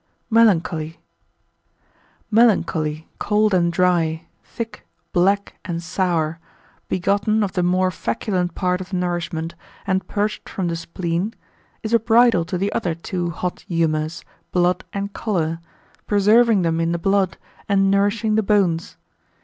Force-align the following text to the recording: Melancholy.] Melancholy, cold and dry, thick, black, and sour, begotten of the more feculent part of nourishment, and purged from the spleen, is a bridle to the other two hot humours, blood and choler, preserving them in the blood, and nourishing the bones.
Melancholy.] 0.31 0.99
Melancholy, 2.31 3.07
cold 3.19 3.53
and 3.53 3.71
dry, 3.71 4.25
thick, 4.43 4.83
black, 5.13 5.59
and 5.63 5.83
sour, 5.83 6.39
begotten 6.87 7.43
of 7.43 7.51
the 7.53 7.61
more 7.61 7.91
feculent 7.91 8.55
part 8.55 8.81
of 8.81 8.93
nourishment, 8.93 9.53
and 9.85 10.07
purged 10.07 10.49
from 10.49 10.69
the 10.69 10.75
spleen, 10.75 11.35
is 11.83 11.93
a 11.93 11.99
bridle 11.99 12.45
to 12.45 12.57
the 12.57 12.73
other 12.73 12.95
two 12.95 13.29
hot 13.29 13.59
humours, 13.67 14.25
blood 14.51 14.83
and 14.91 15.13
choler, 15.13 15.59
preserving 16.07 16.63
them 16.63 16.79
in 16.79 16.93
the 16.93 16.97
blood, 16.97 17.37
and 17.69 17.91
nourishing 17.91 18.33
the 18.33 18.41
bones. 18.41 18.97